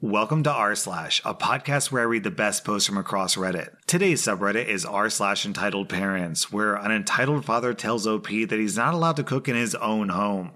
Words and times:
Welcome 0.00 0.44
to 0.44 0.52
r 0.52 0.76
slash, 0.76 1.20
a 1.24 1.34
podcast 1.34 1.90
where 1.90 2.02
I 2.02 2.04
read 2.04 2.22
the 2.22 2.30
best 2.30 2.64
posts 2.64 2.86
from 2.86 2.96
across 2.98 3.34
Reddit. 3.34 3.70
Today's 3.88 4.22
subreddit 4.22 4.68
is 4.68 4.84
r 4.84 5.10
slash 5.10 5.44
entitled 5.44 5.88
parents, 5.88 6.52
where 6.52 6.76
an 6.76 6.92
entitled 6.92 7.44
father 7.44 7.74
tells 7.74 8.06
OP 8.06 8.28
that 8.28 8.60
he's 8.60 8.76
not 8.76 8.94
allowed 8.94 9.16
to 9.16 9.24
cook 9.24 9.48
in 9.48 9.56
his 9.56 9.74
own 9.74 10.10
home. 10.10 10.52